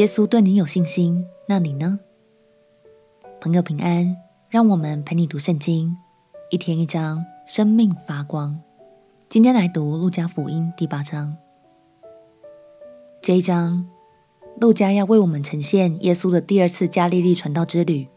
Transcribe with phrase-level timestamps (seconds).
[0.00, 2.00] 耶稣对你有信心，那你呢？
[3.38, 4.16] 朋友平安，
[4.48, 5.94] 让我们陪你读圣经，
[6.48, 8.58] 一天一章，生命发光。
[9.28, 11.36] 今天来读路加福音第八章。
[13.20, 13.86] 这一章，
[14.58, 18.08] 路加要为我们呈现耶稣的第二次加利利传道之旅。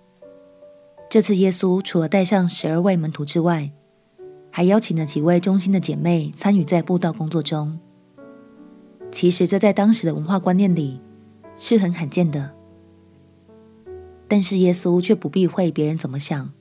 [1.10, 3.70] 这次耶稣除了带上十二位门徒之外，
[4.50, 7.78] 还邀请了几位忠心的姐妹参与在布道工作中。
[9.12, 11.02] 其实这在当时的文化观念里
[11.56, 12.52] 是很罕见的，
[14.28, 16.52] 但是耶稣却不避讳别人怎么想，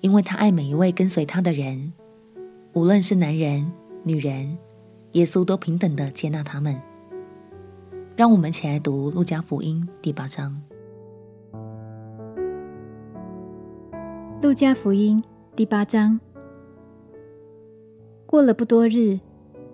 [0.00, 1.92] 因为他爱每一位跟随他的人，
[2.72, 3.72] 无论是男人、
[4.02, 4.56] 女人，
[5.12, 6.80] 耶稣都平等的接纳他们。
[8.16, 10.62] 让我们一起来读路加福音第八章。
[14.40, 15.24] 路加福音
[15.56, 16.20] 第八章。
[18.26, 19.18] 过了不多日，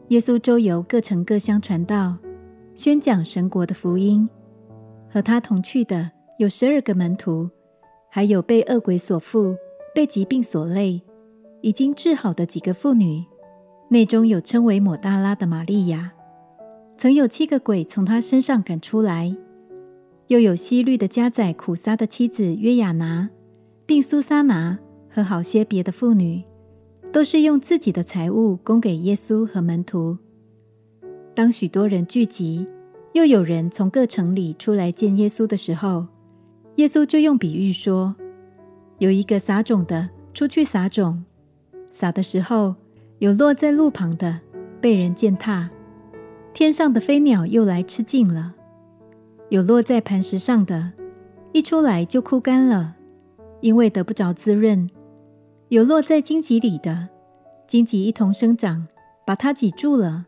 [0.09, 2.17] 耶稣周游各城各乡传道，
[2.81, 4.27] 宣讲神国的福音。
[5.11, 7.51] 和他同去的有十二个门徒，
[8.09, 9.55] 还有被恶鬼所附、
[9.95, 11.03] 被疾病所累、
[11.61, 13.23] 已经治好的几个妇女，
[13.91, 16.13] 内中有称为抹大拉的玛利亚，
[16.97, 19.37] 曾有七个鬼从她身上赶出来；
[20.29, 23.29] 又有希律的家宰苦撒的妻子约雅拿，
[23.85, 24.79] 并苏撒拿
[25.11, 26.43] 和好些别的妇女。
[27.13, 30.17] 都是用自己的财物供给耶稣和门徒。
[31.35, 32.67] 当许多人聚集，
[33.13, 36.07] 又有人从各城里出来见耶稣的时候，
[36.77, 38.15] 耶稣就用比喻说：
[38.99, 41.25] 有一个撒种的出去撒种，
[41.93, 42.75] 撒的时候，
[43.19, 44.41] 有落在路旁的，
[44.81, 45.69] 被人践踏；
[46.53, 48.53] 天上的飞鸟又来吃尽了；
[49.51, 50.93] 有落在磐石上的，
[51.53, 52.97] 一出来就枯干了，
[53.61, 54.91] 因为得不着滋润。
[55.69, 57.09] 有落在荆棘里的，
[57.69, 58.89] 荆棘一同生长，
[59.25, 60.25] 把它挤住了；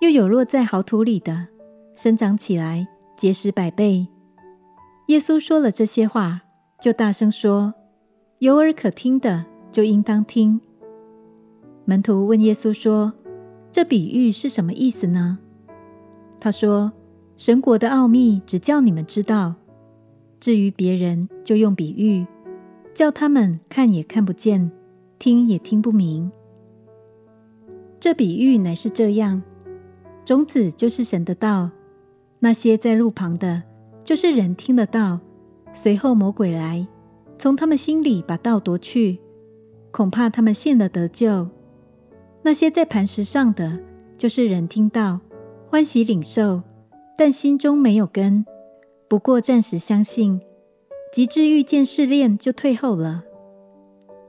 [0.00, 1.48] 又有落在好土里的，
[1.94, 4.06] 生长起来，结实百倍。
[5.08, 6.42] 耶稣说了这些话，
[6.80, 7.72] 就大声说
[8.40, 10.60] ：“有耳可听的，就应当听。”
[11.86, 13.12] 门徒问耶稣说
[13.72, 15.38] ：“这比喻是什么意思呢？”
[16.38, 16.92] 他说
[17.38, 19.54] ：“神国的奥秘，只叫你们知道；
[20.38, 22.26] 至于别人，就用比喻。”
[22.94, 24.70] 叫他们看也看不见，
[25.18, 26.32] 听也听不明。
[28.00, 29.42] 这比喻乃是这样：
[30.26, 31.70] 种子就是神的道，
[32.40, 33.62] 那些在路旁的，
[34.02, 35.20] 就是人听了道，
[35.72, 36.84] 随后魔鬼来，
[37.38, 39.20] 从他们心里把道夺去，
[39.92, 41.48] 恐怕他们信了得救。
[42.42, 43.78] 那些在磐石上的，
[44.18, 45.20] 就是人听到，
[45.70, 46.60] 欢喜领受，
[47.16, 48.44] 但心中没有根，
[49.08, 50.40] 不过暂时相信。
[51.12, 53.22] 及至遇见试炼，就退后了。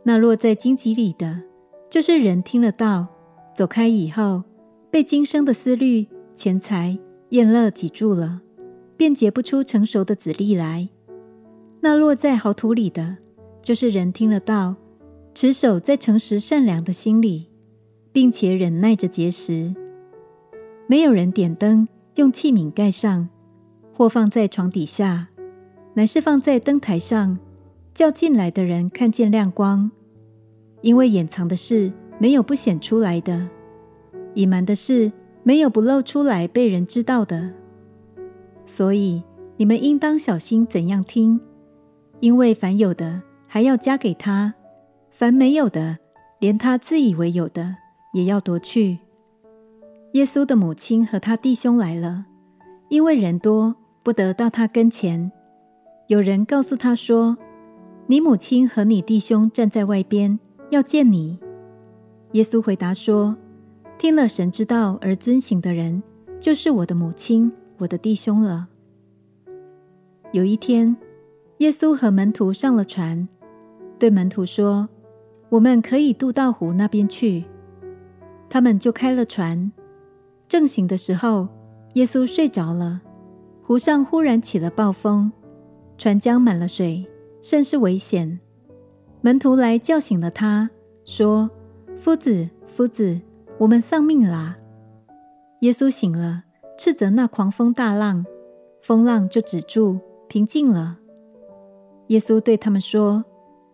[0.03, 1.41] 那落在荆棘里的，
[1.90, 3.08] 就是人听了道，
[3.56, 4.44] 走开以后，
[4.90, 6.98] 被今生的思虑、钱财、
[7.30, 8.42] 宴乐挤住了，
[8.96, 10.90] 便结不出成熟的子粒来。
[11.81, 13.18] 那落在好土里的，
[13.62, 14.76] 就是人听了道，
[15.34, 17.47] 持守在诚实善良的心里，
[18.12, 19.74] 并且忍耐着结实。
[20.88, 23.28] 没有人点灯，用器皿盖上，
[23.94, 25.28] 或放在床底下。
[25.94, 27.38] 乃是放在灯台上，
[27.94, 29.92] 叫进来的人看见亮光。
[30.81, 33.50] 因为掩藏的事没有不显出来的，
[34.38, 35.12] 隐瞒的事
[35.42, 37.52] 没有不露出来被人知道的。
[38.68, 39.24] 所以
[39.58, 41.40] 你们应当小心怎样听，
[42.20, 44.53] 因为凡有的还要加给他，
[45.09, 45.97] 凡没有的，
[46.40, 47.76] 连他自以为有的
[48.14, 49.00] 也要夺去。
[50.14, 52.26] 耶稣的母亲和他弟兄来了，
[52.90, 55.31] 因为人多，不得到他跟前。
[56.08, 57.36] 有人告诉他说
[58.06, 60.40] ：“你母亲和你弟兄站在外边，
[60.70, 61.40] 要见你。”
[62.34, 63.36] 耶稣回答说
[63.97, 66.02] ：“听了神之道而遵行的人，
[66.40, 68.68] 就是我的母亲、我的弟兄了。”
[70.31, 70.96] 有一天，
[71.58, 73.28] 耶稣和门徒上了船，
[73.97, 74.88] 对门徒说
[75.50, 77.46] ：“我们可以渡到湖那边去。”
[78.50, 79.72] 他们就开了船。
[80.47, 81.47] 正行的时候，
[81.94, 83.02] 耶稣睡着了，
[83.64, 85.32] 湖上忽然起了暴风。
[85.97, 87.05] 船将满了水，
[87.41, 88.40] 甚是危险。
[89.22, 90.70] 门徒来叫醒了他，
[91.03, 91.49] 说
[91.97, 93.20] ：“夫子，夫子，
[93.59, 94.58] 我们丧命啦！”
[95.62, 96.44] 耶稣醒了，
[96.78, 98.26] 斥责那狂风大浪，
[98.82, 101.00] 风浪就止住，平静了。
[102.08, 103.26] 耶稣对他们说：“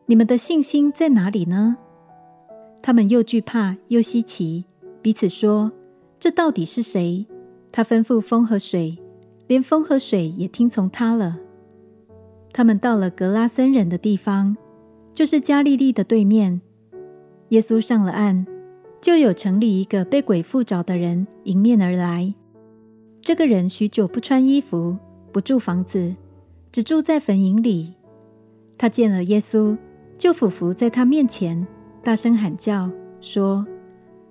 [0.07, 1.77] 你们的信心在哪里呢？”
[2.81, 4.65] 他们又惧怕又稀奇，
[5.01, 5.71] 彼此说
[6.19, 7.27] ：“这到底是谁？
[7.71, 8.97] 他吩咐风和水，
[9.47, 11.37] 连风和水也听从他了。”
[12.53, 14.55] 他们到了格拉森人的地方，
[15.13, 16.61] 就是加利利的对面。
[17.49, 18.45] 耶稣上了岸，
[19.03, 22.33] 就有城里一个被鬼附着的人迎面而来。
[23.19, 24.95] 这个人许久不穿衣服，
[25.33, 26.15] 不住房子，
[26.71, 27.95] 只住在坟茔里。
[28.77, 29.77] 他见了耶稣，
[30.17, 31.67] 就俯伏在他面前，
[32.01, 32.89] 大声喊叫，
[33.19, 33.67] 说：“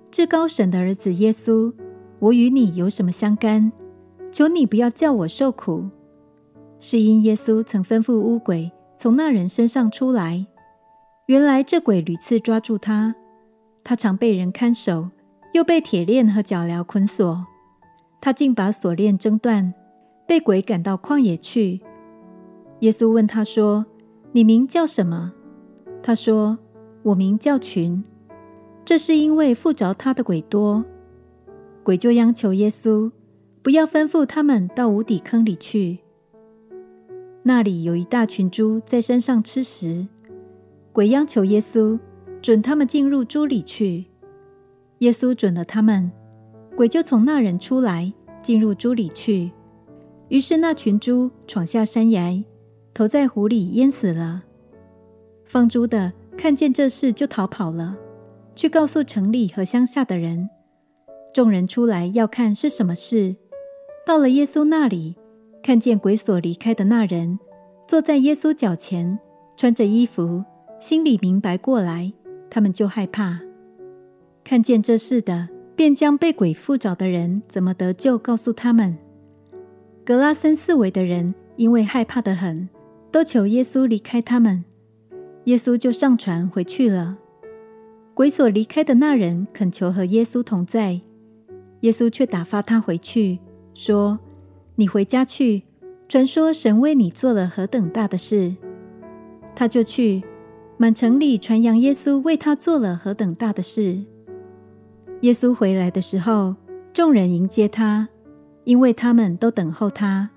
[0.09, 1.71] 至高神的儿子耶稣，
[2.17, 3.71] 我与你有什么相干？
[4.31, 5.87] 求你不要叫我受苦。”
[6.81, 10.47] 是因耶稣曾吩咐乌鬼从那人身上出来。
[11.27, 13.15] 原来这鬼屡次抓住他，
[13.83, 15.09] 他常被人看守，
[15.53, 17.45] 又被铁链和脚镣捆锁。
[18.21, 19.73] 他竟把锁链挣断，
[20.25, 21.81] 被鬼赶到旷野去。
[22.79, 23.85] 耶稣问他说
[24.31, 25.33] ：“你名叫什么？”
[26.01, 26.57] 他说
[27.03, 28.03] ：“我名叫群。”
[28.85, 30.83] 这是因为附着他的鬼多。
[31.83, 33.11] 鬼就央求耶稣
[33.61, 35.99] 不要吩咐他们到无底坑里去。
[37.43, 40.07] 那里有一大群猪在山上吃食。
[40.93, 41.99] 鬼央求耶稣
[42.43, 44.05] 准他们进入猪里去。
[44.99, 46.11] 耶稣准了他们，
[46.75, 48.11] 鬼就从那人出来，
[48.41, 49.49] 进入猪里去。
[50.27, 52.43] 于是那群猪闯下山崖，
[52.93, 54.43] 投在湖里淹死了。
[55.45, 57.95] 放猪的看见这事，就逃跑了，
[58.55, 60.49] 去告诉城里和乡下的人。
[61.33, 63.37] 众人出来要看是什么事，
[64.05, 65.15] 到了耶稣那里，
[65.63, 67.39] 看见鬼所离开的那人
[67.87, 69.17] 坐在耶稣脚前，
[69.55, 70.43] 穿着衣服。
[70.81, 72.11] 心里明白过来，
[72.53, 73.39] 他们就害怕。
[74.43, 78.95] 看见这事的，便将被鬼附着的人怎么得救告诉他们。
[80.05, 82.69] 格拉森四围的人因为害怕得很，
[83.11, 84.63] 都求耶稣离开他们。
[85.45, 87.17] 耶稣就上船回去了。
[88.13, 91.01] 鬼所离开的那人恳求和耶稣同在，
[91.79, 93.39] 耶稣却打发他回去，
[93.73, 94.19] 说
[94.77, 95.63] ：“你回家去，
[96.07, 98.55] 传说神为你做了何等大的事。”
[99.55, 100.21] 他就去。
[100.83, 104.03] 满城里传扬耶稣为他做了何等大的事。
[105.21, 106.53] 耶稣回来的时候，
[106.91, 108.09] 众人迎接他，
[108.65, 110.29] 因为他们都等候他。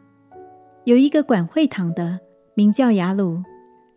[0.84, 2.20] 有一个管会堂的，
[2.54, 3.42] 名叫雅鲁，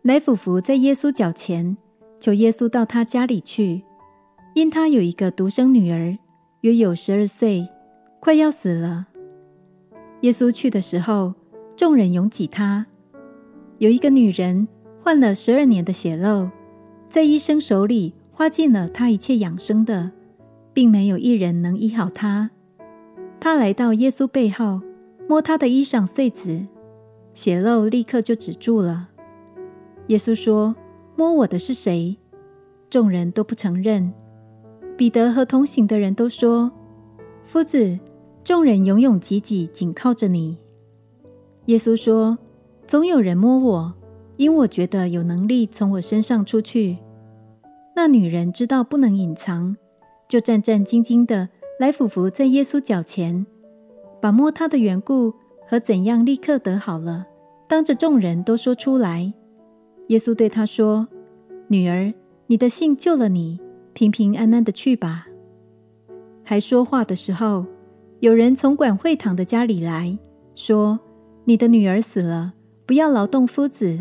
[0.02, 1.76] 来俯伏在耶稣脚前，
[2.18, 3.84] 求耶稣到他家里去，
[4.56, 6.18] 因他有一个独生女儿，
[6.62, 7.68] 约有十二岁，
[8.18, 9.06] 快要死了。
[10.22, 11.32] 耶稣去的时候，
[11.76, 12.86] 众人拥挤他。
[13.78, 14.66] 有一个女人。
[15.02, 16.50] 患了十二年的血漏，
[17.08, 20.12] 在医生手里花尽了他一切养生的，
[20.72, 22.50] 并没有一人能医好他。
[23.40, 24.80] 他来到耶稣背后，
[25.26, 26.66] 摸他的衣裳穗子，
[27.32, 29.08] 血漏立刻就止住了。
[30.08, 30.76] 耶稣说
[31.16, 32.16] ：“摸我的是谁？”
[32.90, 34.12] 众人都不承认。
[34.96, 36.70] 彼得和同行的人都说
[37.46, 37.98] ：“夫子，
[38.44, 40.58] 众人拥拥挤挤，紧靠着你。”
[41.66, 42.36] 耶稣说
[42.86, 43.94] ：“总有人摸我。”
[44.40, 46.96] 因我觉得有能力从我身上出去。
[47.94, 49.76] 那女人知道不能隐藏，
[50.26, 53.44] 就战战兢兢地来俯伏在耶稣脚前，
[54.18, 55.34] 把摸他的缘故
[55.68, 57.26] 和怎样立刻得好了，
[57.68, 59.30] 当着众人都说出来。
[60.08, 61.06] 耶稣对她说
[61.68, 62.14] ：“女儿，
[62.46, 63.60] 你的信救了你，
[63.92, 65.26] 平平安安地去吧。”
[66.42, 67.66] 还说话的时候，
[68.20, 70.18] 有人从管会堂的家里来
[70.54, 70.98] 说
[71.44, 72.54] ：“你的女儿死了，
[72.86, 73.98] 不要劳动夫子。”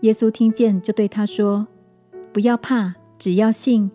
[0.00, 1.66] 耶稣听见，就对他说
[2.32, 3.90] ：“不要怕，只要信，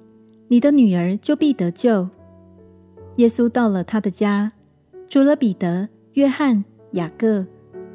[0.48, 2.09] 你的女儿就必得救。”
[3.18, 4.51] 耶稣到了他的家，
[5.07, 7.46] 除了彼得、约翰、雅各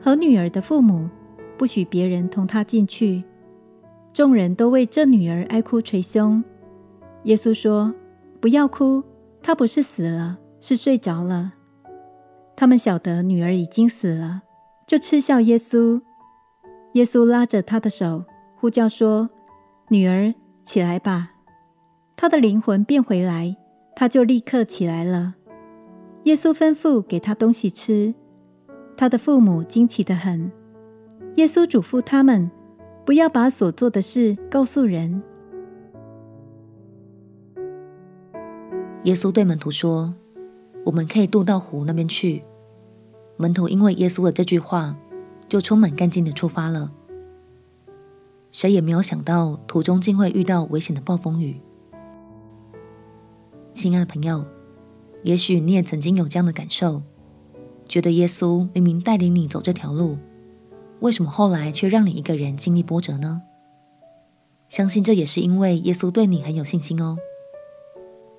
[0.01, 1.09] 和女儿的父母，
[1.59, 3.25] 不许别人同他进去。
[4.13, 6.43] 众人都为这女儿哀哭捶胸。
[7.25, 7.93] 耶稣说
[8.41, 9.03] ：“不要哭，
[9.43, 11.55] 她不是死了，是睡着了。”
[12.55, 14.43] 他们晓得女儿已经死了，
[14.87, 16.01] 就嗤笑耶稣。
[16.97, 18.25] 耶稣拉着他的手，
[18.59, 19.29] 呼叫说
[19.89, 20.33] ：“女儿，
[20.65, 21.31] 起来吧。”
[22.17, 23.55] 她的灵魂变回来，
[23.95, 25.35] 她就立刻起来了。
[26.23, 28.15] 耶稣吩咐给她东西吃，
[28.97, 30.51] 她的父母惊奇的很。
[31.37, 32.51] 耶稣嘱咐他们，
[33.05, 35.23] 不要把所做的事告诉人。
[39.03, 40.15] 耶稣对门徒说
[40.87, 42.43] ：“我们可以渡到湖那边去。”
[43.37, 44.97] 门徒因为耶稣的这句话，
[45.49, 46.93] 就充满干劲的出发了。
[48.51, 51.61] 谁也没有想到，途中竟会遇到危险的暴风雨。
[53.75, 54.45] 亲爱的朋友，
[55.23, 57.03] 也许你也曾经有这样的感受，
[57.87, 60.17] 觉得耶稣明明带领你走这条路，
[61.01, 63.43] 为什么后来却让你一个人经历波折呢？
[64.69, 67.19] 相信这也是因为耶稣对你很有信心哦。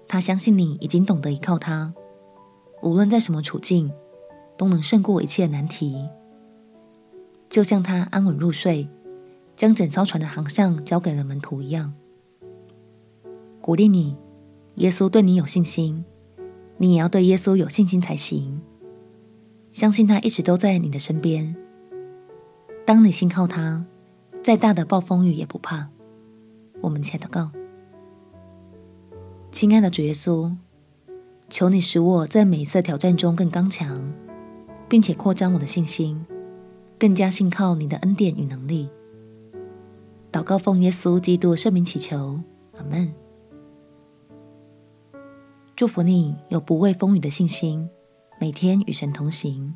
[0.07, 1.93] 他相信你已经懂得依靠他，
[2.81, 3.91] 无论在什么处境，
[4.57, 6.09] 都能胜过一切难题。
[7.49, 8.87] 就像他安稳入睡，
[9.55, 11.93] 将整艘船的航向交给了门徒一样，
[13.61, 14.15] 鼓励你，
[14.75, 16.05] 耶稣对你有信心，
[16.77, 18.61] 你也要对耶稣有信心才行。
[19.71, 21.55] 相信他一直都在你的身边。
[22.85, 23.85] 当你信靠他，
[24.41, 25.89] 再大的暴风雨也不怕。
[26.81, 27.51] 我们且祷告，
[29.51, 30.55] 亲爱的主耶稣，
[31.49, 34.13] 求你使我在每一次挑战中更刚强，
[34.87, 36.25] 并且扩张我的信心，
[36.99, 38.89] 更加信靠你的恩典与能力。
[40.31, 42.39] 祷告奉耶稣基督圣名祈求，
[42.77, 43.13] 阿门。
[45.75, 47.89] 祝福你有不畏风雨的信心，
[48.39, 49.75] 每天与神同行，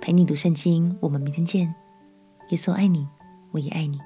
[0.00, 0.96] 陪你读圣经。
[1.00, 1.74] 我们明天见。
[2.50, 3.08] 耶稣爱你，
[3.52, 3.98] 我也爱你。